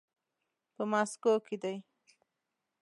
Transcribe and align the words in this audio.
په 0.75 0.83
ماسکو 0.91 1.33
کې 1.45 1.55
دی. 1.63 1.75